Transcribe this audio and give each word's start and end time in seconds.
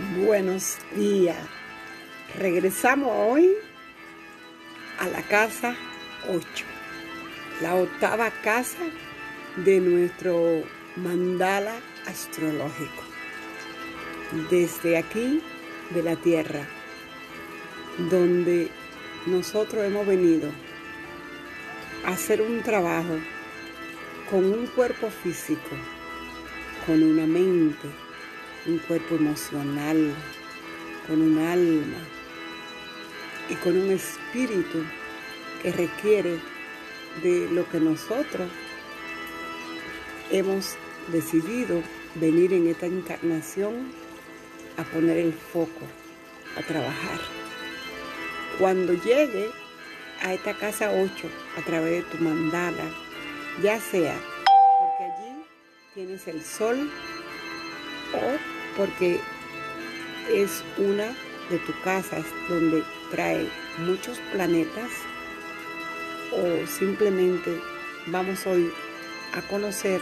Buenos 0.00 0.78
días. 0.96 1.36
Regresamos 2.38 3.10
hoy 3.14 3.50
a 4.98 5.06
la 5.08 5.20
casa 5.20 5.76
8, 6.26 6.64
la 7.60 7.74
octava 7.74 8.30
casa 8.30 8.78
de 9.56 9.78
nuestro 9.78 10.62
mandala 10.96 11.74
astrológico. 12.06 13.02
Desde 14.50 14.96
aquí, 14.96 15.42
de 15.90 16.02
la 16.02 16.16
Tierra, 16.16 16.66
donde 18.10 18.70
nosotros 19.26 19.84
hemos 19.84 20.06
venido 20.06 20.50
a 22.06 22.12
hacer 22.12 22.40
un 22.40 22.62
trabajo 22.62 23.18
con 24.30 24.46
un 24.46 24.66
cuerpo 24.68 25.10
físico, 25.10 25.76
con 26.86 27.02
una 27.02 27.26
mente, 27.26 27.88
un 28.66 28.78
cuerpo 28.78 29.16
emocional, 29.16 30.14
con 31.06 31.22
un 31.22 31.38
alma 31.38 31.98
y 33.48 33.54
con 33.56 33.76
un 33.76 33.90
espíritu 33.90 34.84
que 35.62 35.72
requiere 35.72 36.38
de 37.22 37.48
lo 37.50 37.68
que 37.68 37.80
nosotros 37.80 38.48
hemos 40.30 40.76
decidido 41.08 41.82
venir 42.14 42.52
en 42.52 42.68
esta 42.68 42.86
encarnación 42.86 43.92
a 44.76 44.84
poner 44.84 45.18
el 45.18 45.32
foco, 45.32 45.86
a 46.56 46.62
trabajar. 46.62 47.18
Cuando 48.58 48.92
llegue 48.92 49.50
a 50.22 50.34
esta 50.34 50.54
casa 50.54 50.90
8 50.90 51.10
a 51.58 51.62
través 51.62 52.04
de 52.04 52.10
tu 52.10 52.22
mandala, 52.22 52.84
ya 53.62 53.80
sea 53.80 54.16
porque 54.80 55.04
allí 55.04 55.44
tienes 55.94 56.28
el 56.28 56.44
sol 56.44 56.90
o 58.14 58.49
porque 58.76 59.20
es 60.32 60.62
una 60.78 61.14
de 61.50 61.58
tus 61.58 61.74
casas 61.76 62.24
donde 62.48 62.82
trae 63.10 63.48
muchos 63.78 64.18
planetas 64.32 64.90
o 66.32 66.66
simplemente 66.66 67.60
vamos 68.06 68.46
hoy 68.46 68.70
a 69.34 69.42
conocer 69.42 70.00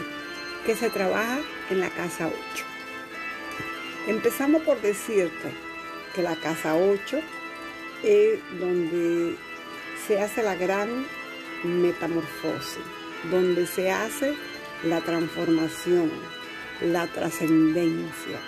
que 0.65 0.75
se 0.75 0.89
trabaja 0.89 1.39
en 1.69 1.79
la 1.79 1.89
casa 1.89 2.27
8. 2.27 2.65
Empezamos 4.07 4.61
por 4.63 4.79
decirte 4.81 5.51
que 6.15 6.21
la 6.21 6.35
casa 6.35 6.75
8 6.75 7.19
es 8.03 8.39
donde 8.59 9.35
se 10.07 10.19
hace 10.19 10.43
la 10.43 10.55
gran 10.55 11.05
metamorfosis, 11.63 12.83
donde 13.29 13.67
se 13.67 13.91
hace 13.91 14.35
la 14.83 15.01
transformación, 15.01 16.09
la 16.81 17.07
trascendencia. 17.07 18.39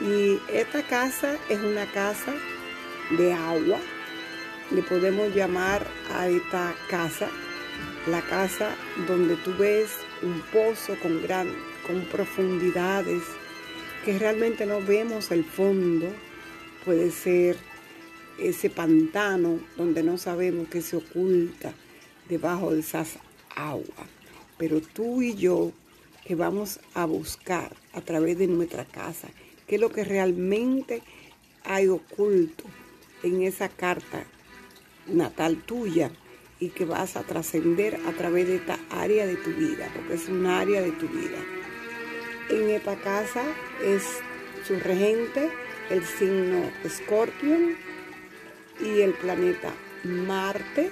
Y 0.00 0.38
esta 0.52 0.82
casa 0.82 1.36
es 1.48 1.58
una 1.58 1.86
casa 1.86 2.32
de 3.16 3.32
agua. 3.32 3.78
Le 4.70 4.82
podemos 4.82 5.34
llamar 5.34 5.86
a 6.12 6.28
esta 6.28 6.74
casa 6.88 7.28
la 8.06 8.22
casa 8.22 8.70
donde 9.06 9.36
tú 9.36 9.54
ves 9.58 9.90
un 10.22 10.40
pozo 10.52 10.94
con 11.02 11.22
gran, 11.22 11.48
con 11.86 12.04
profundidades 12.06 13.22
que 14.04 14.18
realmente 14.18 14.66
no 14.66 14.80
vemos 14.80 15.30
el 15.30 15.44
fondo. 15.44 16.06
Puede 16.84 17.10
ser 17.10 17.56
ese 18.38 18.70
pantano 18.70 19.58
donde 19.76 20.02
no 20.02 20.16
sabemos 20.16 20.68
qué 20.68 20.80
se 20.80 20.96
oculta 20.96 21.72
debajo 22.28 22.72
de 22.72 22.80
esas 22.80 23.18
aguas. 23.54 24.08
Pero 24.58 24.80
tú 24.80 25.22
y 25.22 25.34
yo 25.34 25.72
que 26.24 26.34
vamos 26.34 26.78
a 26.94 27.04
buscar 27.04 27.74
a 27.94 28.00
través 28.00 28.38
de 28.38 28.46
nuestra 28.46 28.84
casa, 28.84 29.28
qué 29.68 29.76
es 29.76 29.80
lo 29.80 29.90
que 29.90 30.04
realmente 30.04 31.02
hay 31.64 31.88
oculto 31.88 32.64
en 33.22 33.42
esa 33.42 33.68
carta 33.68 34.24
natal 35.06 35.62
tuya 35.64 36.10
y 36.58 36.70
que 36.70 36.84
vas 36.84 37.16
a 37.16 37.22
trascender 37.22 38.00
a 38.06 38.12
través 38.12 38.48
de 38.48 38.56
esta 38.56 38.78
área 38.90 39.26
de 39.26 39.36
tu 39.36 39.50
vida, 39.50 39.88
porque 39.94 40.14
es 40.14 40.28
un 40.28 40.46
área 40.46 40.80
de 40.80 40.92
tu 40.92 41.06
vida. 41.08 41.38
En 42.50 42.70
esta 42.70 42.96
casa 42.96 43.44
es 43.84 44.02
su 44.66 44.76
regente, 44.76 45.50
el 45.90 46.04
signo 46.04 46.70
Scorpion 46.88 47.76
y 48.80 49.00
el 49.02 49.12
planeta 49.12 49.72
Marte 50.04 50.90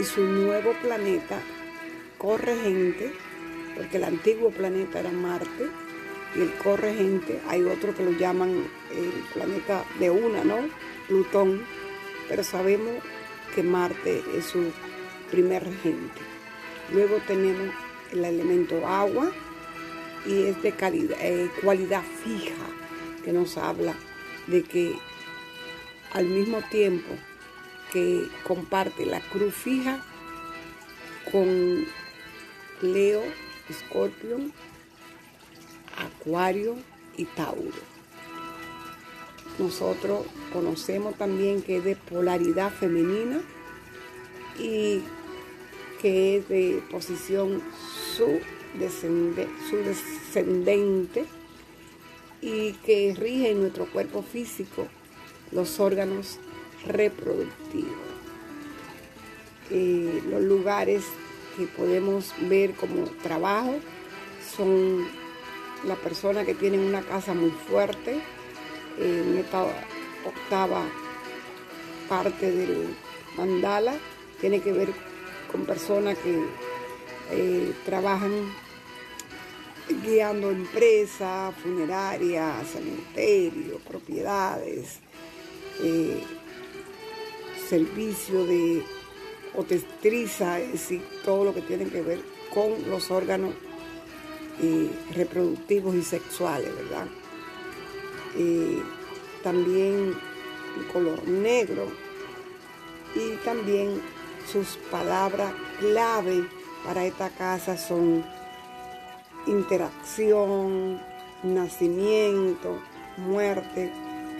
y 0.00 0.04
su 0.04 0.22
nuevo 0.22 0.72
planeta 0.82 1.40
corregente 2.18 3.12
porque 3.76 3.96
el 3.96 4.04
antiguo 4.04 4.50
planeta 4.50 5.00
era 5.00 5.10
Marte 5.10 5.68
y 6.36 6.40
el 6.40 6.54
corregente, 6.54 7.40
hay 7.48 7.62
otro 7.62 7.94
que 7.94 8.04
lo 8.04 8.12
llaman 8.12 8.66
el 8.90 9.12
planeta 9.32 9.84
de 9.98 10.10
una, 10.10 10.44
¿no? 10.44 10.56
Plutón, 11.06 11.64
pero 12.28 12.42
sabemos 12.42 12.94
que 13.54 13.62
Marte 13.62 14.22
es 14.36 14.46
su 14.46 14.72
primer 15.30 15.64
regente. 15.64 16.20
Luego 16.92 17.18
tenemos 17.26 17.74
el 18.12 18.24
elemento 18.24 18.86
agua 18.86 19.30
y 20.26 20.44
es 20.44 20.62
de 20.62 20.72
calidad, 20.72 21.18
eh, 21.20 21.50
cualidad 21.62 22.02
fija 22.24 22.66
que 23.24 23.32
nos 23.32 23.56
habla 23.56 23.94
de 24.46 24.62
que 24.62 24.94
al 26.12 26.26
mismo 26.26 26.62
tiempo 26.70 27.14
que 27.92 28.28
comparte 28.46 29.06
la 29.06 29.20
cruz 29.20 29.54
fija 29.54 30.04
con 31.30 31.84
Leo 32.82 33.22
Escorpio, 33.68 34.38
Acuario 35.96 36.76
y 37.16 37.26
Tauro. 37.26 37.94
Nosotros 39.58 40.26
conocemos 40.52 41.16
también 41.16 41.62
que 41.62 41.76
es 41.76 41.84
de 41.84 41.96
polaridad 41.96 42.72
femenina 42.72 43.40
y 44.58 45.02
que 46.00 46.38
es 46.38 46.48
de 46.48 46.82
posición 46.90 47.62
su, 48.16 48.40
descendente 48.78 51.26
y 52.42 52.72
que 52.84 53.14
rige 53.16 53.52
en 53.52 53.60
nuestro 53.60 53.86
cuerpo 53.86 54.22
físico 54.22 54.88
los 55.52 55.78
órganos 55.78 56.40
reproductivos. 56.86 57.92
Eh, 59.70 60.20
los 60.28 60.42
lugares 60.42 61.04
que 61.56 61.66
podemos 61.66 62.34
ver 62.48 62.74
como 62.74 63.04
trabajo 63.22 63.76
son 64.56 65.06
las 65.86 65.98
personas 65.98 66.46
que 66.46 66.54
tienen 66.54 66.80
una 66.80 67.02
casa 67.02 67.34
muy 67.34 67.50
fuerte, 67.50 68.20
en 68.98 69.38
esta 69.38 69.64
octava 70.24 70.84
parte 72.08 72.50
del 72.50 72.94
mandala, 73.36 73.94
tiene 74.40 74.60
que 74.60 74.72
ver 74.72 74.88
con 75.50 75.64
personas 75.64 76.16
que 76.18 76.38
eh, 77.30 77.72
trabajan 77.84 78.52
guiando 80.02 80.50
empresas, 80.50 81.54
funerarias, 81.56 82.66
cementerios, 82.68 83.80
propiedades, 83.82 85.00
eh, 85.82 86.22
servicio 87.68 88.44
de 88.44 88.82
obstetriza, 89.54 90.60
es 90.60 90.72
decir, 90.72 91.02
todo 91.24 91.44
lo 91.44 91.54
que 91.54 91.62
tiene 91.62 91.86
que 91.86 92.02
ver 92.02 92.20
con 92.52 92.88
los 92.88 93.10
órganos 93.10 93.54
reproductivos 95.14 95.94
y 95.94 96.02
sexuales, 96.02 96.70
¿verdad? 96.76 97.06
También 99.42 100.14
el 100.78 100.86
color 100.92 101.26
negro 101.28 101.86
y 103.14 103.36
también 103.44 104.00
sus 104.50 104.76
palabras 104.90 105.52
clave 105.78 106.48
para 106.84 107.04
esta 107.04 107.30
casa 107.30 107.76
son 107.76 108.24
interacción, 109.46 111.00
nacimiento, 111.42 112.80
muerte, 113.18 113.92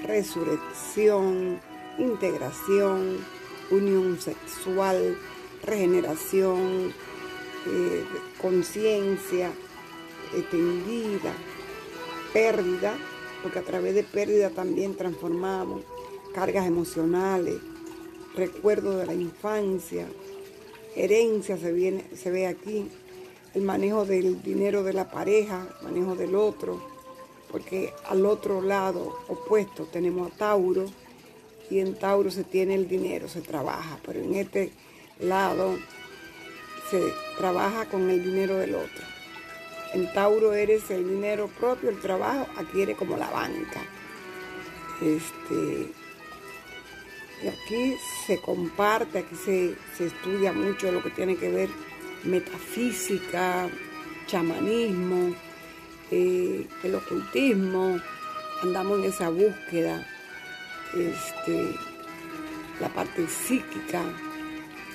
resurrección, 0.04 1.60
integración, 1.98 3.18
unión 3.70 4.18
sexual, 4.20 5.16
regeneración, 5.64 6.92
eh, 7.66 8.04
conciencia 8.40 9.52
extendida, 10.36 11.32
pérdida, 12.32 12.94
porque 13.42 13.58
a 13.58 13.62
través 13.62 13.94
de 13.94 14.04
pérdida 14.04 14.50
también 14.50 14.96
transformamos 14.96 15.82
cargas 16.34 16.66
emocionales, 16.66 17.56
recuerdos 18.34 18.96
de 18.96 19.06
la 19.06 19.14
infancia, 19.14 20.06
herencia 20.96 21.56
se, 21.56 21.72
viene, 21.72 22.04
se 22.14 22.30
ve 22.30 22.46
aquí, 22.46 22.88
el 23.54 23.62
manejo 23.62 24.04
del 24.04 24.42
dinero 24.42 24.82
de 24.82 24.92
la 24.92 25.10
pareja, 25.10 25.68
manejo 25.82 26.16
del 26.16 26.34
otro, 26.34 26.80
porque 27.50 27.92
al 28.06 28.26
otro 28.26 28.60
lado 28.62 29.16
opuesto 29.28 29.84
tenemos 29.84 30.32
a 30.32 30.36
Tauro, 30.36 30.86
y 31.70 31.78
en 31.78 31.94
Tauro 31.94 32.30
se 32.30 32.44
tiene 32.44 32.74
el 32.74 32.88
dinero, 32.88 33.28
se 33.28 33.40
trabaja, 33.40 33.98
pero 34.04 34.20
en 34.20 34.34
este 34.34 34.72
lado 35.20 35.76
se 36.90 37.00
trabaja 37.38 37.86
con 37.88 38.10
el 38.10 38.22
dinero 38.22 38.56
del 38.58 38.74
otro. 38.74 39.04
En 39.94 40.12
Tauro 40.12 40.52
eres 40.52 40.90
el 40.90 41.08
dinero 41.08 41.48
propio, 41.48 41.88
el 41.88 42.00
trabajo, 42.00 42.48
aquí 42.56 42.82
eres 42.82 42.96
como 42.96 43.16
la 43.16 43.30
banca. 43.30 43.80
Este, 45.00 45.92
y 47.42 47.48
aquí 47.48 47.96
se 48.26 48.40
comparte, 48.40 49.20
aquí 49.20 49.36
se, 49.36 49.76
se 49.96 50.06
estudia 50.06 50.52
mucho 50.52 50.90
lo 50.90 51.00
que 51.00 51.10
tiene 51.10 51.36
que 51.36 51.48
ver 51.48 51.68
metafísica, 52.24 53.68
chamanismo, 54.26 55.32
eh, 56.10 56.66
el 56.82 56.94
ocultismo, 56.96 58.00
andamos 58.64 58.98
en 58.98 59.04
esa 59.04 59.28
búsqueda, 59.28 60.04
este, 60.92 61.76
la 62.80 62.88
parte 62.88 63.28
psíquica, 63.28 64.02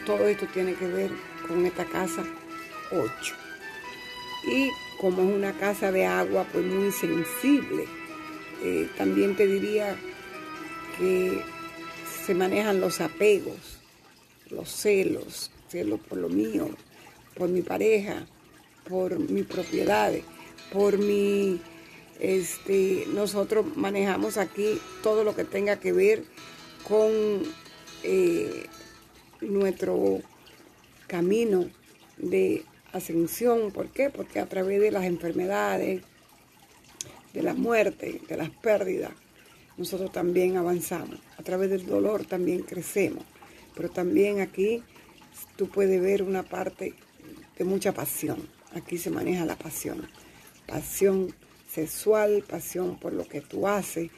todo 0.05 0.27
esto 0.27 0.45
tiene 0.53 0.73
que 0.73 0.87
ver 0.87 1.11
con 1.47 1.65
esta 1.65 1.85
casa 1.85 2.23
8. 2.91 3.35
Y 4.47 4.69
como 4.99 5.21
es 5.21 5.35
una 5.35 5.53
casa 5.53 5.91
de 5.91 6.05
agua, 6.05 6.45
pues 6.51 6.65
muy 6.65 6.91
sensible, 6.91 7.85
eh, 8.63 8.89
también 8.97 9.35
te 9.35 9.47
diría 9.47 9.95
que 10.97 11.41
se 12.25 12.35
manejan 12.35 12.81
los 12.81 12.99
apegos, 12.99 13.79
los 14.49 14.69
celos, 14.69 15.51
celos 15.69 16.01
por 16.01 16.17
lo 16.17 16.27
mío, 16.27 16.69
por 17.35 17.47
mi 17.47 17.61
pareja, 17.61 18.25
por 18.89 19.17
mis 19.17 19.45
propiedades, 19.45 20.23
por 20.73 20.97
mi, 20.97 21.61
este, 22.19 23.05
nosotros 23.13 23.65
manejamos 23.77 24.37
aquí 24.37 24.81
todo 25.01 25.23
lo 25.23 25.33
que 25.33 25.45
tenga 25.45 25.79
que 25.79 25.93
ver 25.93 26.25
con 26.85 27.09
eh, 28.03 28.65
nuestro 29.39 30.19
camino 31.07 31.69
de 32.17 32.65
ascensión. 32.93 33.71
¿Por 33.71 33.89
qué? 33.89 34.09
Porque 34.09 34.39
a 34.39 34.47
través 34.47 34.81
de 34.81 34.91
las 34.91 35.05
enfermedades, 35.05 36.01
de 37.33 37.43
la 37.43 37.53
muerte, 37.53 38.21
de 38.27 38.37
las 38.37 38.49
pérdidas, 38.49 39.11
nosotros 39.77 40.11
también 40.11 40.57
avanzamos. 40.57 41.19
A 41.37 41.43
través 41.43 41.69
del 41.69 41.85
dolor 41.85 42.25
también 42.25 42.63
crecemos. 42.63 43.23
Pero 43.75 43.89
también 43.89 44.41
aquí 44.41 44.83
tú 45.55 45.69
puedes 45.69 46.01
ver 46.01 46.23
una 46.23 46.43
parte 46.43 46.93
de 47.57 47.63
mucha 47.65 47.93
pasión. 47.93 48.47
Aquí 48.73 48.97
se 48.97 49.09
maneja 49.09 49.45
la 49.45 49.55
pasión. 49.55 50.07
Pasión 50.67 51.33
sexual, 51.69 52.43
pasión 52.47 52.99
por 52.99 53.13
lo 53.13 53.27
que 53.27 53.41
tú 53.41 53.67
haces, 53.67 54.09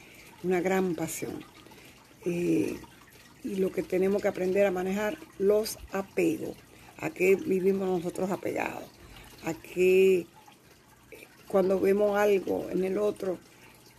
una 0.42 0.60
gran 0.60 0.94
pasión. 0.94 1.44
Eh, 2.24 2.76
y 3.44 3.56
lo 3.56 3.72
que 3.72 3.82
tenemos 3.82 4.22
que 4.22 4.28
aprender 4.28 4.66
a 4.66 4.70
manejar, 4.70 5.18
los 5.38 5.78
apegos. 5.92 6.56
A 7.02 7.10
qué 7.10 7.36
vivimos 7.36 7.86
nosotros 7.86 8.30
apegados. 8.30 8.84
A 9.44 9.52
qué 9.52 10.26
cuando 11.48 11.78
vemos 11.78 12.16
algo 12.16 12.68
en 12.70 12.82
el 12.84 12.96
otro 12.96 13.38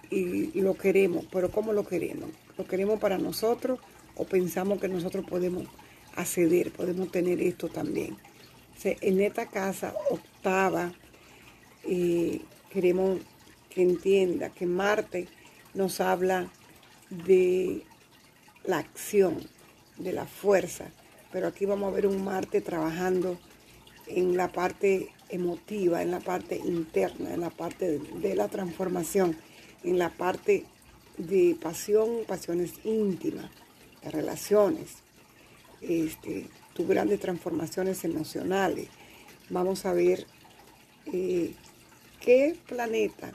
y 0.10 0.60
lo 0.62 0.76
queremos, 0.76 1.26
pero 1.32 1.52
¿cómo 1.52 1.72
lo 1.72 1.86
queremos? 1.86 2.30
¿Lo 2.58 2.66
queremos 2.66 3.00
para 3.00 3.20
nosotros 3.20 3.80
o 4.16 4.26
pensamos 4.26 4.80
que 4.80 4.88
nosotros 4.88 5.26
podemos 5.26 5.68
acceder, 6.16 6.72
podemos 6.72 7.12
tener 7.12 7.42
esto 7.42 7.70
también? 7.70 8.18
en 8.84 9.22
esta 9.22 9.46
casa 9.46 9.94
octava, 10.10 10.92
eh, 11.86 12.42
queremos 12.70 13.20
que 13.70 13.82
entienda 13.82 14.50
que 14.50 14.66
Marte 14.66 15.28
nos 15.74 16.02
habla 16.02 16.50
de 17.10 17.84
la 18.66 18.80
acción, 18.80 19.40
de 19.98 20.12
la 20.12 20.26
fuerza, 20.26 20.92
pero 21.34 21.48
aquí 21.48 21.66
vamos 21.66 21.92
a 21.92 21.96
ver 21.96 22.06
un 22.06 22.24
Marte 22.24 22.62
trabajando 22.62 23.40
en 24.06 24.38
la 24.38 24.52
parte 24.52 25.10
emotiva, 25.30 26.04
en 26.04 26.12
la 26.12 26.20
parte 26.20 26.58
interna, 26.58 27.34
en 27.34 27.42
la 27.42 27.50
parte 27.50 27.98
de, 27.98 28.36
la 28.36 28.48
transformación, 28.50 29.36
en 29.84 29.98
la 29.98 30.12
parte 30.12 30.66
de 31.18 31.58
pasión, 31.60 32.20
pasiones 32.28 32.74
íntimas, 32.84 33.50
de 34.04 34.12
relaciones, 34.12 34.98
este, 35.82 36.48
tus 36.76 36.88
grandes 36.88 37.20
transformaciones 37.20 38.06
emocionales. 38.06 38.90
Vamos 39.50 39.88
a 39.88 39.94
ver 39.94 40.28
eh, 41.12 41.56
qué 42.22 42.56
planeta 42.68 43.34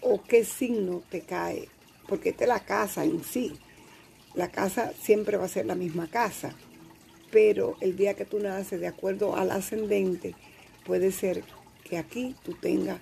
o 0.00 0.20
qué 0.24 0.44
signo 0.44 1.02
te 1.08 1.20
cae, 1.20 1.68
porque 2.08 2.30
esta 2.30 2.42
es 2.42 2.48
la 2.48 2.64
casa 2.64 3.04
en 3.04 3.22
sí. 3.22 3.56
La 4.34 4.50
casa 4.50 4.92
siempre 5.00 5.36
va 5.36 5.44
a 5.44 5.48
ser 5.48 5.66
la 5.66 5.74
misma 5.76 6.08
casa, 6.08 6.54
pero 7.30 7.76
el 7.80 7.96
día 7.96 8.14
que 8.14 8.24
tú 8.24 8.38
naces, 8.38 8.80
de 8.80 8.86
acuerdo 8.86 9.36
al 9.36 9.50
ascendente, 9.50 10.34
puede 10.84 11.12
ser 11.12 11.44
que 11.84 11.98
aquí 11.98 12.34
tú 12.42 12.54
tengas 12.54 13.00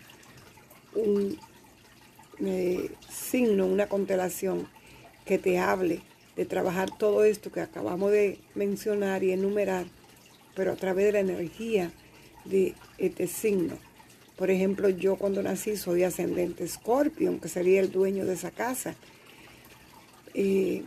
un 0.95 1.39
eh, 2.41 2.91
signo, 3.11 3.67
una 3.67 3.89
constelación 3.89 4.69
que 5.25 5.39
te 5.39 5.59
hable 5.59 6.01
de 6.37 6.45
trabajar 6.45 6.91
todo 6.97 7.25
esto 7.25 7.51
que 7.51 7.61
acabamos 7.61 8.13
de 8.13 8.39
mencionar 8.55 9.25
y 9.25 9.33
enumerar, 9.33 9.87
pero 10.55 10.73
a 10.73 10.77
través 10.77 11.07
de 11.07 11.13
la 11.13 11.21
energía 11.21 11.91
de 12.45 12.75
este 12.99 13.27
signo. 13.27 13.79
Por 14.37 14.51
ejemplo, 14.51 14.91
yo 14.91 15.17
cuando 15.17 15.43
nací 15.43 15.77
soy 15.77 16.03
ascendente 16.03 16.69
Scorpion, 16.69 17.41
que 17.41 17.49
sería 17.49 17.81
el 17.81 17.91
dueño 17.91 18.27
de 18.27 18.35
esa 18.35 18.51
casa. 18.51 18.95
Eh, 20.35 20.83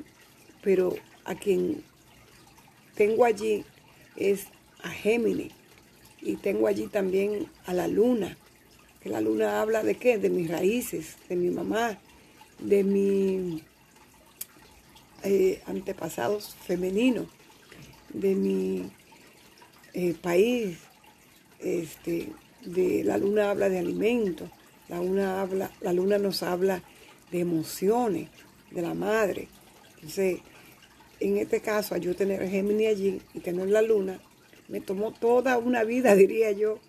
pero 0.62 0.96
a 1.26 1.34
quien 1.34 1.84
tengo 3.00 3.24
allí 3.24 3.64
es 4.18 4.48
a 4.84 4.90
Géminis. 4.90 5.54
Y 6.22 6.36
tengo 6.36 6.68
allí 6.68 6.88
también 6.88 7.48
a 7.66 7.74
la 7.74 7.88
luna. 7.88 8.36
Que 9.00 9.08
la 9.08 9.22
luna 9.22 9.62
habla 9.62 9.84
de 9.84 9.96
qué? 9.96 10.18
De 10.18 10.30
mis 10.30 10.52
raíces, 10.52 11.16
de 11.30 11.38
mi 11.38 11.50
mamá, 11.50 11.98
de 12.60 12.84
mi 12.84 13.64
eh, 15.24 15.62
antepasados 15.66 16.56
femeninos 16.68 17.28
de 18.10 18.36
mi 18.36 18.92
eh, 19.94 20.14
país. 20.22 20.78
Este, 21.60 22.34
de, 22.66 23.06
la 23.06 23.18
luna 23.18 23.52
habla 23.52 23.70
de 23.70 23.80
alimentos, 23.80 24.50
la 24.90 24.98
luna, 24.98 25.40
habla, 25.40 25.72
la 25.80 25.94
luna 25.94 26.18
nos 26.18 26.44
habla 26.44 26.84
de 27.32 27.40
emociones, 27.40 28.28
de 28.72 28.82
la 28.82 28.94
madre. 28.94 29.48
Entonces, 29.96 30.42
en 31.20 31.38
este 31.38 31.62
caso, 31.62 31.96
yo 31.98 32.16
tener 32.16 32.48
Géminis 32.50 32.90
allí 32.90 33.22
y 33.34 33.40
tener 33.40 33.68
la 33.70 33.82
luna, 33.82 34.20
me 34.68 34.82
tomó 34.82 35.12
toda 35.12 35.58
una 35.58 35.84
vida, 35.84 36.16
diría 36.16 36.52
yo, 36.52 36.80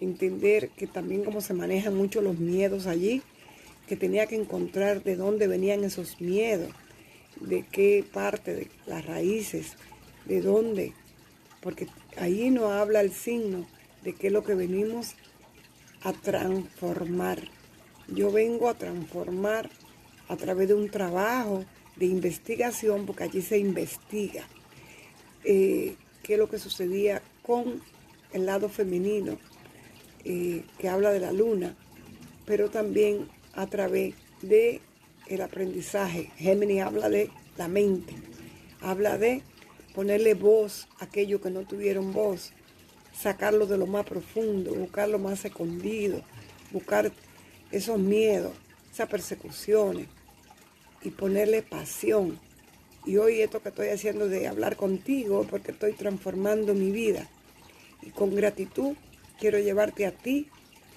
entender 0.00 0.70
que 0.70 0.86
también 0.86 1.24
como 1.24 1.40
se 1.40 1.54
manejan 1.54 1.94
mucho 1.94 2.20
los 2.20 2.38
miedos 2.38 2.86
allí, 2.86 3.22
que 3.86 3.96
tenía 3.96 4.26
que 4.26 4.36
encontrar 4.36 5.02
de 5.02 5.16
dónde 5.16 5.46
venían 5.46 5.84
esos 5.84 6.20
miedos 6.20 6.70
de 7.40 7.64
qué 7.70 8.04
parte, 8.12 8.54
de 8.54 8.70
las 8.86 9.04
raíces, 9.04 9.76
de 10.26 10.40
dónde, 10.40 10.92
porque 11.60 11.86
ahí 12.16 12.50
no 12.50 12.70
habla 12.70 13.00
el 13.00 13.12
signo 13.12 13.66
de 14.02 14.14
qué 14.14 14.28
es 14.28 14.32
lo 14.32 14.44
que 14.44 14.54
venimos 14.54 15.14
a 16.02 16.12
transformar. 16.12 17.42
Yo 18.08 18.30
vengo 18.30 18.68
a 18.68 18.74
transformar 18.74 19.70
a 20.28 20.36
través 20.36 20.68
de 20.68 20.74
un 20.74 20.90
trabajo 20.90 21.64
de 21.96 22.06
investigación, 22.06 23.06
porque 23.06 23.24
allí 23.24 23.42
se 23.42 23.58
investiga 23.58 24.46
eh, 25.44 25.96
qué 26.22 26.34
es 26.34 26.38
lo 26.38 26.48
que 26.48 26.58
sucedía 26.58 27.22
con 27.42 27.82
el 28.32 28.46
lado 28.46 28.68
femenino, 28.68 29.38
eh, 30.24 30.64
que 30.78 30.88
habla 30.88 31.12
de 31.12 31.20
la 31.20 31.32
luna, 31.32 31.76
pero 32.46 32.70
también 32.70 33.28
a 33.52 33.66
través 33.66 34.14
de 34.42 34.80
el 35.28 35.40
aprendizaje. 35.40 36.30
Géminis 36.36 36.82
habla 36.82 37.08
de 37.08 37.30
la 37.56 37.68
mente, 37.68 38.14
habla 38.80 39.18
de 39.18 39.42
ponerle 39.94 40.34
voz 40.34 40.88
a 40.98 41.04
aquellos 41.04 41.40
que 41.40 41.50
no 41.50 41.60
tuvieron 41.60 42.12
voz, 42.12 42.52
sacarlo 43.16 43.66
de 43.66 43.78
lo 43.78 43.86
más 43.86 44.04
profundo, 44.04 44.74
buscar 44.74 45.08
lo 45.08 45.18
más 45.18 45.44
escondido, 45.44 46.22
buscar 46.72 47.12
esos 47.70 47.98
miedos, 47.98 48.52
esas 48.92 49.08
persecuciones 49.08 50.08
y 51.04 51.10
ponerle 51.10 51.62
pasión. 51.62 52.40
Y 53.06 53.18
hoy 53.18 53.42
esto 53.42 53.62
que 53.62 53.68
estoy 53.68 53.88
haciendo 53.88 54.28
de 54.28 54.48
hablar 54.48 54.76
contigo 54.76 55.46
porque 55.48 55.72
estoy 55.72 55.92
transformando 55.92 56.74
mi 56.74 56.90
vida. 56.90 57.28
Y 58.02 58.10
con 58.10 58.34
gratitud 58.34 58.96
quiero 59.38 59.58
llevarte 59.58 60.06
a 60.06 60.12
ti 60.12 60.48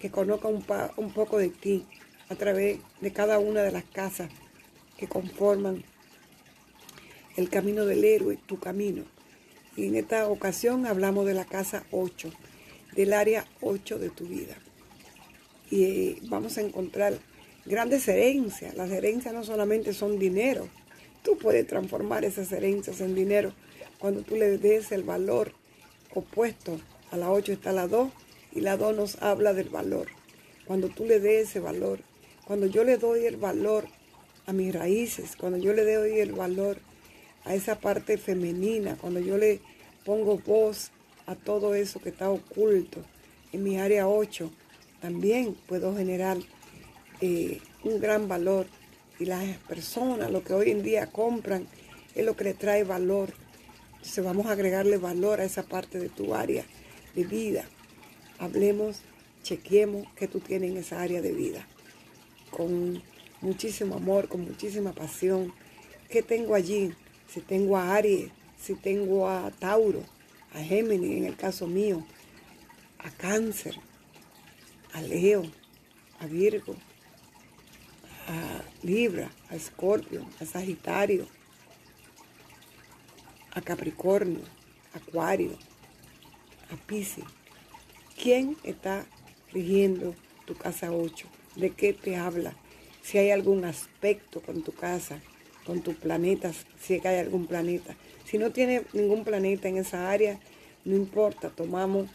que 0.01 0.09
conozca 0.09 0.47
un, 0.47 0.65
un 0.95 1.11
poco 1.11 1.37
de 1.37 1.49
ti, 1.49 1.85
a 2.29 2.35
través 2.35 2.79
de 3.01 3.13
cada 3.13 3.39
una 3.39 3.61
de 3.61 3.71
las 3.71 3.83
casas 3.83 4.29
que 4.97 5.07
conforman 5.07 5.83
el 7.35 7.49
camino 7.49 7.85
del 7.85 8.03
héroe, 8.03 8.37
tu 8.45 8.59
camino. 8.59 9.03
Y 9.75 9.87
en 9.87 9.95
esta 9.95 10.27
ocasión 10.27 10.85
hablamos 10.85 11.25
de 11.25 11.33
la 11.33 11.45
casa 11.45 11.83
8, 11.91 12.31
del 12.95 13.13
área 13.13 13.45
8 13.61 13.99
de 13.99 14.09
tu 14.09 14.25
vida. 14.25 14.55
Y 15.69 15.83
eh, 15.83 16.17
vamos 16.23 16.57
a 16.57 16.61
encontrar 16.61 17.17
grandes 17.67 18.07
herencias. 18.07 18.75
Las 18.75 18.91
herencias 18.91 19.33
no 19.33 19.43
solamente 19.43 19.93
son 19.93 20.19
dinero, 20.19 20.67
tú 21.23 21.37
puedes 21.37 21.67
transformar 21.67 22.25
esas 22.25 22.51
herencias 22.51 23.01
en 23.01 23.15
dinero 23.15 23.53
cuando 23.99 24.21
tú 24.21 24.35
le 24.35 24.57
des 24.57 24.91
el 24.91 25.03
valor 25.03 25.53
opuesto. 26.13 26.79
A 27.11 27.17
la 27.17 27.31
8 27.31 27.53
está 27.53 27.71
la 27.71 27.87
2 27.87 28.09
y 28.53 28.61
la 28.61 28.77
2 28.77 28.95
nos 28.95 29.21
habla 29.21 29.53
del 29.53 29.69
valor. 29.69 30.07
Cuando 30.65 30.89
tú 30.89 31.05
le 31.05 31.19
des 31.19 31.49
ese 31.49 31.59
valor 31.59 31.99
cuando 32.47 32.65
yo 32.65 32.85
le 32.85 32.95
doy 32.95 33.25
el 33.25 33.35
valor 33.35 33.89
a 34.45 34.53
mis 34.53 34.73
raíces, 34.73 35.35
cuando 35.35 35.57
yo 35.57 35.73
le 35.73 35.83
doy 35.83 36.19
el 36.19 36.31
valor 36.31 36.77
a 37.43 37.53
esa 37.55 37.77
parte 37.77 38.17
femenina, 38.17 38.95
cuando 39.01 39.19
yo 39.19 39.37
le 39.37 39.59
pongo 40.05 40.37
voz 40.37 40.91
a 41.25 41.35
todo 41.35 41.75
eso 41.75 41.99
que 41.99 42.07
está 42.07 42.29
oculto 42.29 43.01
en 43.51 43.65
mi 43.65 43.77
área 43.77 44.07
8, 44.07 44.49
también 45.01 45.57
puedo 45.67 45.93
generar 45.93 46.37
un 47.21 47.99
gran 47.99 48.27
valor. 48.27 48.67
Y 49.19 49.25
las 49.25 49.57
personas, 49.67 50.31
lo 50.31 50.43
que 50.43 50.53
hoy 50.53 50.71
en 50.71 50.83
día 50.83 51.07
compran, 51.07 51.67
es 52.15 52.25
lo 52.25 52.35
que 52.35 52.43
le 52.43 52.53
trae 52.53 52.83
valor. 52.83 53.33
Entonces 53.93 54.23
vamos 54.23 54.45
a 54.45 54.51
agregarle 54.51 54.97
valor 54.97 55.41
a 55.41 55.43
esa 55.43 55.63
parte 55.63 55.99
de 55.99 56.09
tu 56.09 56.35
área 56.35 56.63
de 57.15 57.23
vida. 57.23 57.65
Hablemos, 58.39 59.01
chequeemos 59.43 60.07
que 60.13 60.27
tú 60.27 60.39
tienes 60.39 60.71
en 60.71 60.77
esa 60.77 61.01
área 61.01 61.21
de 61.21 61.31
vida. 61.31 61.67
Con 62.51 63.01
muchísimo 63.41 63.95
amor, 63.95 64.27
con 64.27 64.41
muchísima 64.41 64.93
pasión. 64.93 65.53
¿Qué 66.09 66.21
tengo 66.21 66.55
allí? 66.55 66.93
Si 67.27 67.41
tengo 67.41 67.77
a 67.77 67.95
Aries, 67.95 68.29
si 68.59 68.75
tengo 68.75 69.27
a 69.27 69.51
Tauro, 69.51 70.03
a 70.53 70.59
Géminis 70.59 71.17
en 71.17 71.25
el 71.25 71.35
caso 71.35 71.67
mío, 71.67 72.05
a 72.99 73.09
Cáncer, 73.11 73.75
a 74.93 75.01
Leo, 75.01 75.43
a 76.19 76.25
Virgo, 76.25 76.75
a 78.27 78.61
Libra, 78.83 79.31
a 79.49 79.55
Escorpio, 79.55 80.27
a 80.39 80.45
Sagitario, 80.45 81.25
a 83.53 83.61
Capricornio, 83.61 84.43
Acuario, 84.93 85.57
a 86.71 86.75
Pisces. 86.85 87.23
¿Quién 88.21 88.57
está 88.63 89.05
rigiendo 89.51 90.13
tu 90.45 90.55
casa 90.55 90.91
8? 90.91 91.27
¿De 91.55 91.71
qué 91.71 91.93
te 91.93 92.17
habla? 92.17 92.53
Si 93.01 93.17
hay 93.17 93.31
algún 93.31 93.63
aspecto 93.63 94.41
con 94.41 94.63
tu 94.63 94.73
casa, 94.73 95.21
con 95.65 95.81
tus 95.81 95.95
planetas, 95.95 96.65
si 96.81 96.95
hay 96.95 97.19
algún 97.19 97.47
planeta. 97.47 97.95
Si 98.25 98.37
no 98.37 98.51
tiene 98.51 98.83
ningún 98.93 99.23
planeta 99.23 99.69
en 99.69 99.77
esa 99.77 100.11
área, 100.11 100.39
no 100.83 100.95
importa, 100.95 101.49
tomamos 101.49 102.09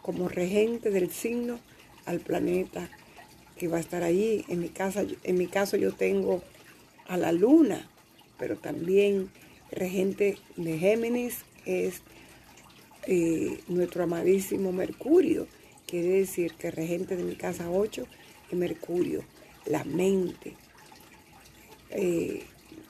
como 0.00 0.28
regente 0.28 0.90
del 0.90 1.10
signo 1.10 1.60
al 2.06 2.20
planeta 2.20 2.88
que 3.58 3.68
va 3.68 3.76
a 3.76 3.80
estar 3.80 4.02
ahí. 4.02 4.44
En 4.48 4.60
mi, 4.60 4.68
casa, 4.68 5.04
en 5.24 5.36
mi 5.36 5.46
caso 5.46 5.76
yo 5.76 5.92
tengo 5.92 6.42
a 7.06 7.16
la 7.16 7.32
luna, 7.32 7.88
pero 8.38 8.56
también 8.56 9.30
regente 9.70 10.38
de 10.56 10.78
Géminis 10.78 11.44
es 11.66 12.02
eh, 13.06 13.60
nuestro 13.68 14.04
amadísimo 14.04 14.72
Mercurio. 14.72 15.46
Quiere 15.86 16.08
decir 16.08 16.54
que 16.54 16.70
regente 16.70 17.16
de 17.16 17.24
mi 17.24 17.34
casa 17.34 17.70
8 17.70 18.06
es 18.50 18.58
Mercurio, 18.58 19.22
la 19.66 19.84
mente. 19.84 20.54
Eh, 21.90 22.44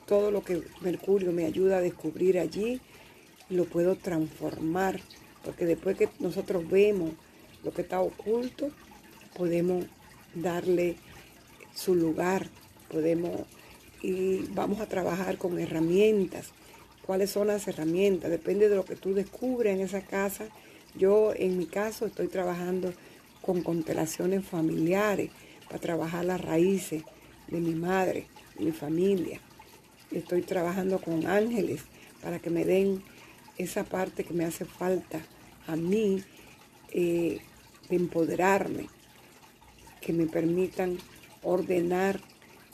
todo 0.06 0.30
lo 0.30 0.42
que 0.42 0.62
Mercurio 0.80 1.32
me 1.32 1.44
ayuda 1.44 1.78
a 1.78 1.80
descubrir 1.80 2.38
allí, 2.38 2.80
lo 3.50 3.64
puedo 3.64 3.96
transformar, 3.96 5.00
porque 5.44 5.64
después 5.64 5.96
que 5.96 6.08
nosotros 6.18 6.68
vemos 6.68 7.12
lo 7.62 7.72
que 7.72 7.82
está 7.82 8.00
oculto, 8.00 8.70
podemos 9.36 9.84
darle 10.34 10.96
su 11.74 11.94
lugar, 11.94 12.48
podemos 12.90 13.46
y 14.02 14.42
vamos 14.54 14.80
a 14.80 14.86
trabajar 14.86 15.38
con 15.38 15.58
herramientas. 15.58 16.50
¿Cuáles 17.04 17.30
son 17.30 17.48
las 17.48 17.66
herramientas? 17.68 18.30
Depende 18.30 18.68
de 18.68 18.76
lo 18.76 18.84
que 18.84 18.96
tú 18.96 19.14
descubres 19.14 19.74
en 19.74 19.80
esa 19.80 20.02
casa. 20.02 20.46
Yo 20.94 21.32
en 21.34 21.58
mi 21.58 21.66
caso 21.66 22.06
estoy 22.06 22.28
trabajando 22.28 22.92
con 23.42 23.62
constelaciones 23.62 24.44
familiares 24.44 25.30
para 25.66 25.80
trabajar 25.80 26.24
las 26.24 26.40
raíces 26.40 27.02
de 27.48 27.60
mi 27.60 27.74
madre, 27.74 28.26
de 28.58 28.66
mi 28.66 28.72
familia. 28.72 29.40
Estoy 30.10 30.42
trabajando 30.42 30.98
con 31.00 31.26
ángeles 31.26 31.82
para 32.22 32.38
que 32.38 32.50
me 32.50 32.64
den 32.64 33.02
esa 33.56 33.84
parte 33.84 34.24
que 34.24 34.34
me 34.34 34.44
hace 34.44 34.64
falta 34.64 35.20
a 35.66 35.76
mí 35.76 36.22
eh, 36.90 37.40
de 37.88 37.96
empoderarme, 37.96 38.86
que 40.00 40.12
me 40.12 40.26
permitan 40.26 40.98
ordenar 41.42 42.20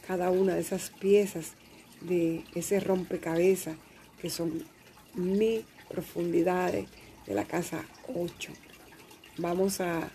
cada 0.06 0.30
una 0.30 0.54
de 0.54 0.60
esas 0.60 0.90
piezas 0.90 1.54
de 2.00 2.44
ese 2.54 2.80
rompecabezas 2.80 3.76
que 4.20 4.30
son 4.30 4.64
mis 5.14 5.62
profundidades 5.88 6.86
de 7.26 7.34
la 7.34 7.44
casa 7.44 7.84
8. 8.14 8.52
Vamos 9.38 9.80
a, 9.80 10.10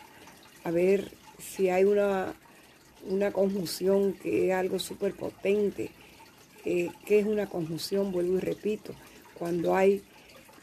ver 0.65 1.11
si 1.39 1.69
hay 1.69 1.83
una, 1.83 2.35
una 3.07 3.31
conjunción 3.31 4.13
que 4.13 4.47
es 4.47 4.53
algo 4.53 4.77
súper 4.77 5.15
potente. 5.15 5.89
Eh, 6.63 6.91
¿Qué 7.05 7.19
es 7.19 7.25
una 7.25 7.47
conjunción? 7.47 8.11
Vuelvo 8.11 8.37
y 8.37 8.39
repito, 8.39 8.93
cuando 9.33 9.75
hay 9.75 10.03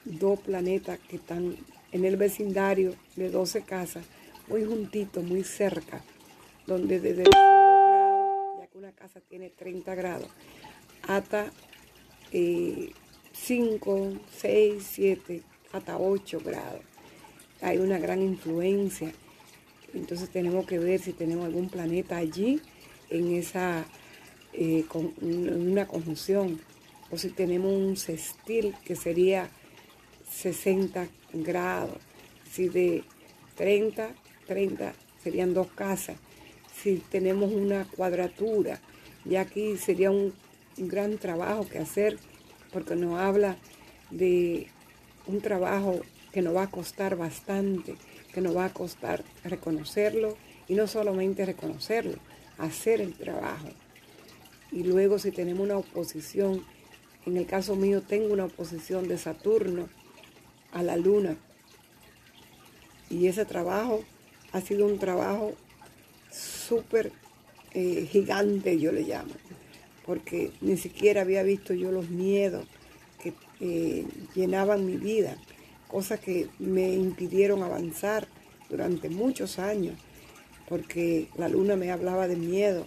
dos 0.05 0.39
planetas 0.41 1.01
que 1.01 1.17
están 1.17 1.57
en 1.91 2.05
el 2.05 2.17
vecindario 2.17 2.95
de 3.17 3.31
12 3.31 3.63
casas 3.63 4.05
muy 4.49 4.65
juntito, 4.65 5.23
muy 5.23 5.43
cerca, 5.43 6.03
donde 6.67 7.01
desde 7.01 7.23
el 7.23 7.31
grado, 7.31 8.59
ya 8.61 8.67
que 8.67 8.79
una 8.79 8.93
casa 8.93 9.21
tiene 9.21 9.51
30 9.51 9.95
grados, 9.95 10.29
hasta 11.07 11.51
5, 12.31 14.13
6, 14.39 14.87
7, 14.91 15.43
hasta 15.73 15.99
8 15.99 16.41
grados. 16.45 16.83
Hay 17.63 17.79
una 17.79 17.99
gran 17.99 18.23
influencia. 18.23 19.13
Entonces 19.95 20.29
tenemos 20.31 20.67
que 20.67 20.79
ver 20.79 21.01
si 21.01 21.13
tenemos 21.13 21.47
algún 21.47 21.69
planeta 21.69 22.17
allí 22.17 22.61
en 23.09 23.35
esa 23.35 23.87
eh, 24.53 24.85
con 24.89 25.15
una 25.23 25.87
conjunción 25.87 26.61
o 27.11 27.17
si 27.17 27.31
tenemos 27.31 27.73
un 27.73 27.97
sextil 27.97 28.75
que 28.85 28.97
sería 28.97 29.49
60 30.31 31.09
grados, 31.33 31.99
si 32.51 32.69
de 32.69 33.05
30 33.55 34.15
30 34.47 34.95
serían 35.23 35.55
dos 35.55 35.69
casas. 35.69 36.17
Si 36.83 36.97
tenemos 36.99 37.53
una 37.53 37.87
cuadratura, 37.87 38.81
ya 39.25 39.43
aquí 39.43 39.77
sería 39.77 40.11
un, 40.11 40.35
gran 40.79 41.17
trabajo 41.17 41.67
que 41.67 41.79
hacer 41.79 42.19
porque 42.71 42.97
nos 42.97 43.19
habla 43.19 43.57
de 44.11 44.67
un 45.27 45.41
trabajo 45.41 46.01
que 46.33 46.43
nos 46.43 46.55
va 46.55 46.65
a 46.65 46.71
costar 46.71 47.17
bastante, 47.17 47.97
que 48.35 48.43
nos 48.43 48.55
va 48.55 48.67
a 48.67 48.75
costar 48.75 49.25
reconocerlo 49.43 50.37
y 50.69 50.75
no 50.75 50.87
solamente 50.87 51.47
reconocerlo, 51.47 52.19
hacer 52.59 53.01
el 53.01 53.15
trabajo. 53.15 53.69
Y 54.71 54.83
luego 54.83 55.19
si 55.19 55.31
tenemos 55.31 55.63
una 55.63 55.79
oposición, 55.79 56.63
en 57.25 57.39
el 57.39 57.47
caso 57.47 57.75
mío 57.75 58.03
tengo 58.03 58.35
una 58.35 58.45
oposición 58.45 59.09
de 59.09 59.17
Saturno 59.17 59.89
a 60.73 60.83
la 60.83 60.99
Luna. 60.99 61.39
Y 63.09 63.29
ese 63.29 63.47
trabajo 63.47 64.05
ha 64.53 64.61
sido 64.61 64.85
un 64.85 64.99
trabajo 64.99 65.55
súper 66.37 67.13
eh, 67.73 68.07
gigante, 68.11 68.79
yo 68.79 68.93
le 68.93 69.03
llamo, 69.03 69.33
porque 70.05 70.53
ni 70.61 70.77
siquiera 70.77 71.23
había 71.23 71.43
visto 71.43 71.75
yo 71.75 71.91
los 71.91 72.11
miedos 72.11 72.67
que 73.23 73.35
eh, 73.61 74.07
llenaban 74.35 74.87
mi 74.87 74.97
vida, 74.97 75.37
cosas 75.89 76.21
que 76.21 76.49
me 76.59 76.93
impidieron 76.93 77.63
avanzar 77.63 78.29
durante 78.69 79.09
muchos 79.09 79.59
años, 79.59 79.99
porque 80.69 81.29
la 81.37 81.49
luna 81.49 81.77
me 81.77 81.91
hablaba 81.91 82.29
de 82.29 82.37
miedo 82.37 82.85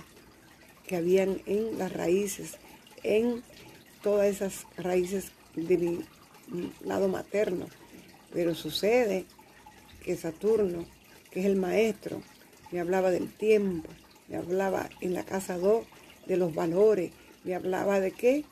que 0.88 0.96
habían 0.96 1.42
en 1.46 1.78
las 1.78 1.94
raíces, 1.94 2.58
en 3.04 3.44
todas 4.02 4.28
esas 4.28 4.66
raíces 4.78 5.32
de 5.56 5.78
mi 5.78 6.00
lado 6.84 7.08
materno. 7.08 7.68
Pero 8.34 8.54
sucede 8.54 9.26
que 10.04 10.16
Saturno 10.18 10.86
que 11.32 11.42
es 11.42 11.46
el 11.46 11.56
maestro, 11.56 12.22
me 12.72 12.80
hablaba 12.80 13.12
del 13.12 13.32
tiempo, 13.32 13.90
me 14.28 14.38
hablaba 14.38 14.90
en 15.02 15.14
la 15.14 15.24
casa 15.24 15.58
2 15.58 15.86
de 16.28 16.38
los 16.38 16.54
valores, 16.54 17.12
me 17.44 17.56
hablaba 17.56 18.00
de 18.00 18.12
qué, 18.12 18.46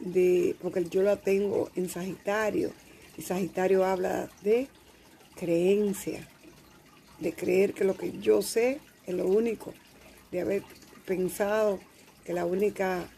de, 0.00 0.56
porque 0.62 0.84
yo 0.84 1.02
la 1.02 1.16
tengo 1.16 1.70
en 1.74 1.88
Sagitario, 1.88 2.72
y 3.16 3.22
Sagitario 3.22 3.84
habla 3.84 4.30
de 4.42 4.68
creencia, 5.36 6.26
de 7.18 7.32
creer 7.32 7.74
que 7.74 7.84
lo 7.84 7.96
que 7.96 8.18
yo 8.18 8.42
sé 8.42 8.80
es 9.06 9.14
lo 9.14 9.26
único, 9.26 9.74
de 10.30 10.40
haber 10.40 10.62
pensado 11.04 11.80
que 12.24 12.32
la 12.32 12.44
única 12.44 13.08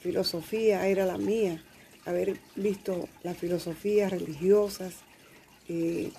filosofía 0.00 0.86
era 0.86 1.04
la 1.04 1.18
mía, 1.18 1.62
haber 2.06 2.38
visto 2.56 3.08
las 3.22 3.36
filosofías 3.36 4.10
religiosas, 4.10 4.94
eh, 5.68 6.10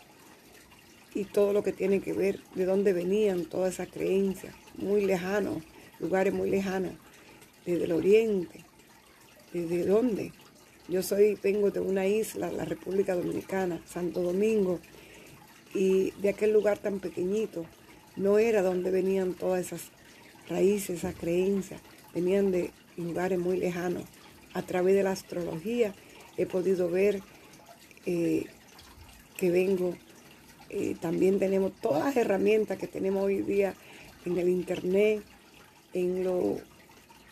y 1.13 1.25
todo 1.25 1.53
lo 1.53 1.63
que 1.63 1.73
tiene 1.73 2.01
que 2.01 2.13
ver 2.13 2.39
de 2.55 2.65
dónde 2.65 2.93
venían 2.93 3.45
todas 3.45 3.73
esas 3.73 3.89
creencias, 3.89 4.55
muy 4.77 5.05
lejanos, 5.05 5.63
lugares 5.99 6.33
muy 6.33 6.49
lejanos, 6.49 6.93
desde 7.65 7.85
el 7.85 7.91
oriente, 7.91 8.61
desde 9.53 9.85
dónde. 9.85 10.31
Yo 10.87 11.03
soy, 11.03 11.37
vengo 11.41 11.71
de 11.71 11.79
una 11.79 12.07
isla, 12.07 12.51
la 12.51 12.65
República 12.65 13.15
Dominicana, 13.15 13.81
Santo 13.85 14.21
Domingo, 14.21 14.79
y 15.73 16.11
de 16.21 16.29
aquel 16.29 16.51
lugar 16.51 16.79
tan 16.79 16.99
pequeñito, 16.99 17.65
no 18.15 18.39
era 18.39 18.61
donde 18.61 18.91
venían 18.91 19.33
todas 19.33 19.67
esas 19.67 19.91
raíces, 20.49 20.99
esas 20.99 21.15
creencias, 21.15 21.81
venían 22.13 22.51
de 22.51 22.71
lugares 22.97 23.39
muy 23.39 23.57
lejanos. 23.57 24.03
A 24.53 24.61
través 24.63 24.95
de 24.95 25.03
la 25.03 25.11
astrología 25.11 25.93
he 26.37 26.45
podido 26.45 26.89
ver 26.89 27.21
eh, 28.05 28.45
que 29.37 29.49
vengo. 29.49 29.95
Eh, 30.73 30.95
también 31.01 31.37
tenemos 31.37 31.73
todas 31.81 32.05
las 32.05 32.15
herramientas 32.15 32.77
que 32.77 32.87
tenemos 32.87 33.25
hoy 33.25 33.41
día 33.41 33.73
en 34.25 34.37
el 34.37 34.47
internet, 34.47 35.21
en 35.93 36.23
los 36.23 36.59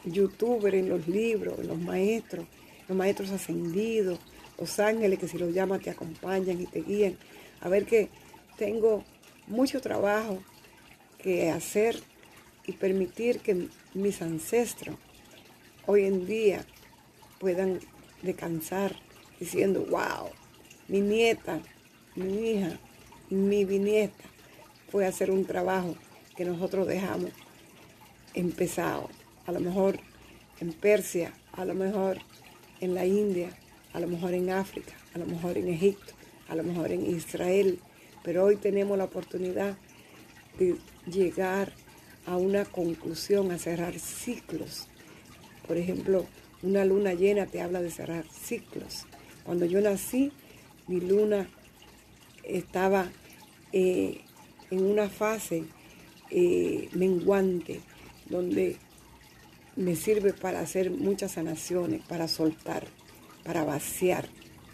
youtubers, 0.04 0.76
en 0.76 0.90
los 0.90 1.08
libros, 1.08 1.58
en 1.58 1.68
los 1.70 1.80
maestros, 1.80 2.46
los 2.90 2.98
maestros 2.98 3.32
ascendidos, 3.32 4.20
los 4.60 4.78
ángeles 4.82 5.20
que 5.20 5.30
si 5.30 5.38
los 5.38 5.54
llamas 5.54 5.82
te 5.82 5.90
acompañan 5.90 6.60
y 6.60 6.66
te 6.66 6.82
guían. 6.82 7.18
A 7.62 7.70
ver 7.70 7.86
que 7.86 8.10
tengo 8.58 9.06
mucho 9.48 9.80
trabajo 9.80 10.40
que 11.18 11.50
hacer 11.50 11.98
y 12.68 12.74
permitir 12.74 13.40
que 13.40 13.70
mis 13.94 14.22
ancestros 14.22 14.98
hoy 15.86 16.04
en 16.04 16.26
día 16.26 16.66
puedan 17.40 17.80
descansar 18.22 18.98
diciendo, 19.40 19.86
wow, 19.90 20.28
mi 20.90 21.00
nieta, 21.00 21.62
mi 22.18 22.52
hija, 22.52 22.78
mi 23.30 23.66
bisnieta 23.66 24.24
fue 24.92 25.06
hacer 25.06 25.32
un 25.32 25.46
trabajo 25.46 25.96
que 26.36 26.46
nosotros 26.46 26.88
dejamos 26.88 27.32
empezado. 28.34 29.10
A 29.46 29.52
lo 29.52 29.60
mejor 29.60 30.00
en 30.60 30.74
Persia, 30.74 31.34
a 31.54 31.66
lo 31.66 31.74
mejor 31.74 32.18
en 32.82 32.94
la 32.94 33.06
India, 33.06 33.50
a 33.94 34.00
lo 34.00 34.08
mejor 34.08 34.34
en 34.34 34.50
África, 34.50 34.94
a 35.14 35.20
lo 35.20 35.26
mejor 35.26 35.58
en 35.58 35.70
Egipto, 35.70 36.14
a 36.48 36.56
lo 36.56 36.64
mejor 36.64 36.92
en 36.92 37.06
Israel. 37.06 37.80
Pero 38.24 38.46
hoy 38.46 38.56
tenemos 38.56 38.98
la 38.98 39.06
oportunidad 39.06 39.78
de 40.58 40.76
llegar 41.06 41.74
a 42.26 42.38
una 42.38 42.66
conclusión, 42.66 43.52
a 43.52 43.58
cerrar 43.58 43.98
ciclos. 43.98 44.88
Por 45.68 45.78
ejemplo, 45.78 46.26
una 46.62 46.84
luna 46.84 47.14
llena 47.14 47.46
te 47.46 47.62
habla 47.62 47.82
de 47.82 47.92
cerrar 47.92 48.26
ciclos. 48.28 49.06
Cuando 49.46 49.66
yo 49.66 49.82
nací, 49.82 50.32
mi 50.88 51.00
luna 51.00 51.50
estaba 52.44 53.10
eh, 53.72 54.22
en 54.72 54.86
una 54.86 55.10
fase 55.10 55.64
eh, 56.32 56.90
menguante, 56.94 57.82
donde 58.30 58.78
me 59.76 59.96
sirve 59.96 60.34
para 60.34 60.60
hacer 60.60 60.92
muchas 60.92 61.34
sanaciones, 61.34 62.02
para 62.04 62.28
soltar, 62.28 62.86
para 63.44 63.64
vaciar 63.64 64.28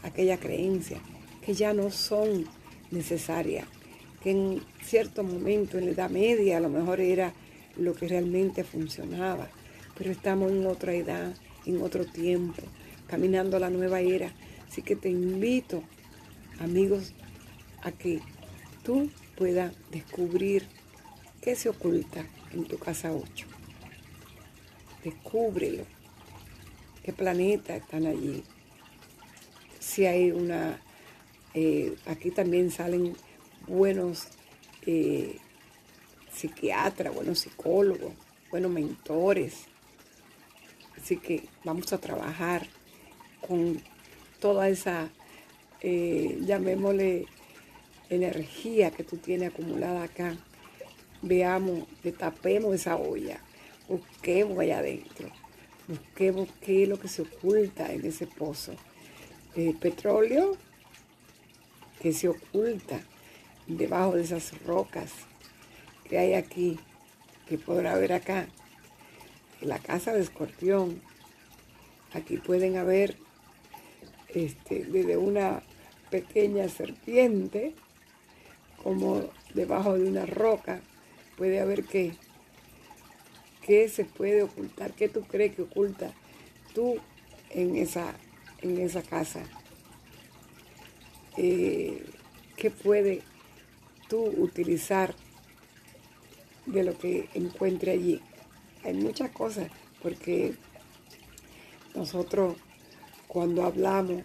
aquella 0.03 0.37
creencia 0.37 0.99
que 1.45 1.53
ya 1.53 1.73
no 1.73 1.91
son 1.91 2.45
necesarias, 2.91 3.67
que 4.23 4.31
en 4.31 4.61
cierto 4.83 5.23
momento 5.23 5.77
en 5.77 5.85
la 5.85 5.91
Edad 5.91 6.09
Media 6.09 6.57
a 6.57 6.59
lo 6.59 6.69
mejor 6.69 6.99
era 6.99 7.33
lo 7.77 7.93
que 7.93 8.07
realmente 8.07 8.63
funcionaba, 8.63 9.47
pero 9.97 10.11
estamos 10.11 10.51
en 10.51 10.65
otra 10.65 10.93
edad, 10.93 11.33
en 11.65 11.81
otro 11.81 12.05
tiempo, 12.05 12.63
caminando 13.07 13.57
a 13.57 13.59
la 13.59 13.69
nueva 13.69 14.01
era. 14.01 14.33
Así 14.67 14.81
que 14.81 14.95
te 14.95 15.09
invito, 15.09 15.83
amigos, 16.59 17.13
a 17.83 17.91
que 17.91 18.21
tú 18.85 19.09
puedas 19.35 19.73
descubrir 19.91 20.65
qué 21.41 21.55
se 21.55 21.69
oculta 21.69 22.23
en 22.53 22.65
tu 22.65 22.77
casa 22.77 23.11
8. 23.11 23.47
Descúbrelo. 25.03 25.83
¿Qué 27.03 27.11
planetas 27.11 27.81
están 27.81 28.05
allí? 28.05 28.43
Si 29.79 30.05
hay 30.05 30.31
una... 30.31 30.79
Eh, 31.53 31.95
aquí 32.05 32.31
también 32.31 32.69
salen 32.69 33.15
buenos 33.67 34.27
eh, 34.85 35.37
psiquiatras, 36.31 37.13
buenos 37.13 37.39
psicólogos, 37.39 38.13
buenos 38.51 38.71
mentores. 38.71 39.65
Así 40.97 41.17
que 41.17 41.47
vamos 41.63 41.91
a 41.93 41.97
trabajar 41.97 42.67
con 43.47 43.81
toda 44.39 44.69
esa, 44.69 45.09
eh, 45.81 46.39
llamémosle, 46.41 47.25
energía 48.09 48.91
que 48.91 49.03
tú 49.03 49.17
tienes 49.17 49.49
acumulada 49.51 50.03
acá. 50.03 50.35
Veamos, 51.21 51.87
tapemos 52.17 52.75
esa 52.75 52.95
olla, 52.97 53.39
busquemos 53.87 54.59
allá 54.59 54.79
adentro, 54.79 55.29
busquemos 55.87 56.49
qué 56.61 56.83
es 56.83 56.89
lo 56.89 56.99
que 56.99 57.07
se 57.07 57.23
oculta 57.23 57.91
en 57.91 58.05
ese 58.05 58.27
pozo. 58.27 58.75
El 59.55 59.75
petróleo 59.75 60.57
que 62.01 62.13
se 62.13 62.27
oculta 62.27 62.99
debajo 63.67 64.15
de 64.15 64.23
esas 64.23 64.61
rocas 64.63 65.11
que 66.07 66.17
hay 66.17 66.33
aquí, 66.33 66.77
que 67.47 67.57
podrá 67.57 67.95
ver 67.95 68.13
acá, 68.13 68.47
en 69.61 69.69
la 69.69 69.79
casa 69.79 70.13
de 70.13 70.21
escorpión. 70.21 71.01
Aquí 72.13 72.37
pueden 72.37 72.77
haber 72.77 73.17
este, 74.29 74.85
desde 74.85 75.17
una 75.17 75.63
pequeña 76.09 76.69
serpiente, 76.69 77.73
como 78.85 79.23
debajo 79.55 79.95
de 79.97 80.07
una 80.07 80.27
roca, 80.27 80.79
puede 81.37 81.59
haber 81.59 81.85
que, 81.85 82.13
¿qué 83.63 83.89
se 83.89 84.05
puede 84.05 84.43
ocultar? 84.43 84.93
¿Qué 84.93 85.09
tú 85.09 85.23
crees 85.23 85.55
que 85.55 85.63
oculta 85.63 86.13
tú 86.75 86.97
en 87.49 87.77
esa, 87.77 88.13
en 88.61 88.79
esa 88.79 89.01
casa? 89.01 89.41
Eh, 91.35 92.05
¿Qué 92.55 92.69
puede 92.69 93.23
tú 94.07 94.23
utilizar 94.23 95.15
de 96.67 96.83
lo 96.83 96.95
que 96.95 97.27
encuentre 97.33 97.91
allí. 97.93 98.21
Hay 98.83 98.93
muchas 98.93 99.31
cosas, 99.31 99.71
porque 100.03 100.53
nosotros 101.95 102.55
cuando 103.27 103.65
hablamos 103.65 104.21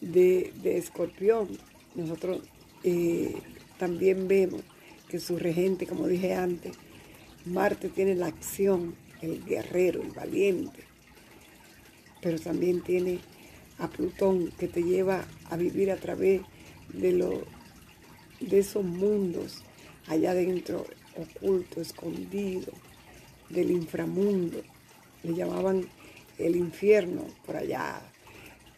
de, 0.00 0.52
escorpión, 0.64 1.48
nosotros 1.94 2.40
eh, 2.82 3.40
también 3.78 4.28
vemos 4.28 4.62
que 5.08 5.18
su 5.18 5.38
regente, 5.38 5.86
como 5.86 6.06
dije 6.06 6.34
antes, 6.34 6.76
Marte 7.44 7.88
tiene 7.88 8.14
la 8.14 8.26
acción, 8.26 8.94
el 9.22 9.44
guerrero, 9.44 10.02
el 10.02 10.10
valiente, 10.10 10.80
pero 12.20 12.38
también 12.38 12.82
tiene 12.82 13.20
a 13.78 13.88
Plutón 13.88 14.50
que 14.58 14.68
te 14.68 14.82
lleva 14.82 15.24
a 15.50 15.56
vivir 15.56 15.90
a 15.90 15.96
través 15.96 16.42
de, 16.92 17.12
lo, 17.12 17.44
de 18.40 18.58
esos 18.58 18.84
mundos 18.84 19.62
allá 20.08 20.32
adentro 20.32 20.86
oculto, 21.16 21.80
escondido, 21.80 22.72
del 23.48 23.70
inframundo. 23.70 24.62
Le 25.22 25.34
llamaban 25.34 25.86
el 26.38 26.56
infierno 26.56 27.24
por 27.46 27.56
allá. 27.56 28.00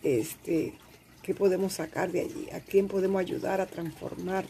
Este, 0.02 0.74
¿Qué 1.22 1.34
podemos 1.34 1.74
sacar 1.74 2.10
de 2.12 2.20
allí? 2.20 2.48
¿A 2.52 2.60
quién 2.60 2.88
podemos 2.88 3.20
ayudar 3.20 3.60
a 3.60 3.66
transformar? 3.66 4.46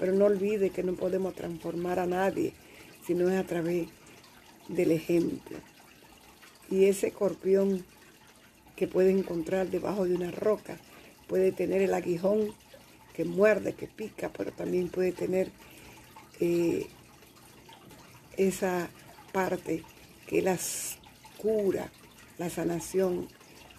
Pero 0.00 0.14
no 0.14 0.24
olvide 0.24 0.70
que 0.70 0.82
no 0.82 0.94
podemos 0.94 1.34
transformar 1.34 1.98
a 1.98 2.06
nadie, 2.06 2.54
sino 3.06 3.28
es 3.28 3.38
a 3.38 3.46
través 3.46 3.86
del 4.68 4.92
ejemplo. 4.92 5.58
Y 6.70 6.86
ese 6.86 7.08
escorpión 7.08 7.84
que 8.76 8.88
puede 8.88 9.10
encontrar 9.10 9.68
debajo 9.68 10.06
de 10.06 10.14
una 10.14 10.30
roca 10.30 10.78
puede 11.28 11.52
tener 11.52 11.82
el 11.82 11.92
aguijón 11.92 12.54
que 13.14 13.26
muerde, 13.26 13.74
que 13.74 13.86
pica, 13.86 14.30
pero 14.34 14.52
también 14.52 14.88
puede 14.88 15.12
tener 15.12 15.50
eh, 16.40 16.86
esa 18.38 18.88
parte 19.32 19.84
que 20.26 20.40
las 20.40 20.96
cura, 21.36 21.92
la 22.38 22.48
sanación, 22.48 23.28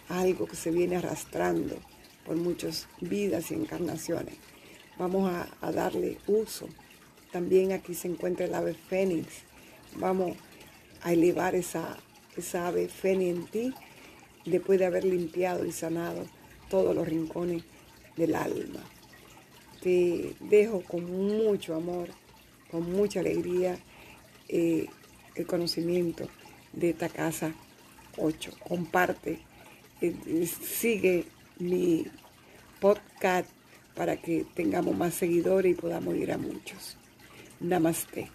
algo 0.07 0.45
que 0.45 0.55
se 0.55 0.69
viene 0.69 0.97
arrastrando 0.97 1.77
por 2.25 2.35
muchas 2.35 2.87
vidas 2.99 3.49
y 3.49 3.55
encarnaciones. 3.55 4.35
Vamos 4.97 5.31
a, 5.61 5.71
darle 5.71 6.17
uso. 6.27 6.67
También 7.31 7.71
aquí 7.71 7.93
se 7.93 8.07
encuentra 8.07 8.45
el 8.45 8.53
ave 8.53 8.73
fénix. 8.73 9.27
Vamos 9.95 10.37
a 11.01 11.13
elevar 11.13 11.55
esa, 11.55 11.97
esa 12.37 12.67
ave 12.67 12.87
fénix 12.87 13.37
en 13.37 13.45
ti 13.47 13.73
después 14.45 14.79
de 14.79 14.85
haber 14.85 15.03
limpiado 15.05 15.65
y 15.65 15.71
sanado 15.71 16.25
todos 16.69 16.95
los 16.95 17.07
rincones 17.07 17.63
del 18.15 18.35
alma. 18.35 18.81
Te 19.81 20.35
dejo 20.39 20.81
con 20.81 21.05
mucho 21.05 21.75
amor, 21.75 22.09
con 22.69 22.91
mucha 22.91 23.19
alegría 23.19 23.79
eh, 24.47 24.87
el 25.35 25.47
conocimiento 25.47 26.27
de 26.73 26.91
esta 26.91 27.09
casa 27.09 27.53
8. 28.17 28.51
Comparte, 28.67 29.39
eh, 30.01 30.47
sigue 30.47 31.25
mi 31.57 32.05
podcast 32.79 33.49
para 33.95 34.17
que 34.17 34.45
tengamos 34.53 34.95
más 34.95 35.13
seguidores 35.13 35.71
y 35.73 35.75
podamos 35.75 36.15
ir 36.15 36.31
a 36.31 36.37
muchos. 36.37 36.97
Namaste. 37.59 38.27